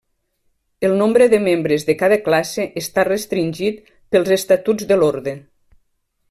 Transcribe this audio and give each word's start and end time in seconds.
El 0.87 0.93
nombre 1.01 1.27
de 1.33 1.39
membres 1.47 1.85
de 1.89 1.95
cada 1.99 2.17
classe 2.29 2.65
està 2.83 3.05
restringit 3.11 3.95
pels 4.17 4.33
estatuts 4.41 4.89
de 4.95 4.99
l'orde. 5.03 5.37